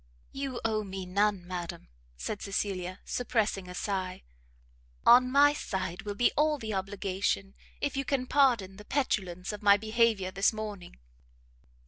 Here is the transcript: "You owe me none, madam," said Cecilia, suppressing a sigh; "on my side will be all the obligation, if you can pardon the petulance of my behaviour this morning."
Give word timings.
"You 0.31 0.59
owe 0.65 0.83
me 0.83 1.05
none, 1.05 1.45
madam," 1.45 1.87
said 2.17 2.41
Cecilia, 2.41 3.01
suppressing 3.05 3.69
a 3.69 3.75
sigh; 3.75 4.23
"on 5.05 5.29
my 5.31 5.53
side 5.53 6.01
will 6.01 6.15
be 6.15 6.31
all 6.35 6.57
the 6.57 6.73
obligation, 6.73 7.53
if 7.81 7.95
you 7.95 8.03
can 8.03 8.25
pardon 8.25 8.77
the 8.77 8.85
petulance 8.85 9.53
of 9.53 9.61
my 9.61 9.77
behaviour 9.77 10.31
this 10.31 10.51
morning." 10.51 10.97